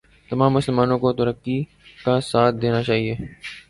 [0.29, 1.61] تمام مسلمانوں کو ترکی
[2.03, 3.15] کا ساتھ دینا چاہئے